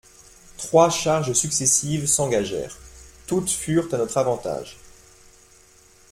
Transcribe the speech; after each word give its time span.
Trois 0.57 0.89
charges 0.89 1.33
successives 1.33 2.07
s'engagèrent: 2.07 2.75
toutes 3.27 3.51
furent 3.51 3.93
à 3.93 3.97
notre 3.97 4.17
avantage. 4.17 4.77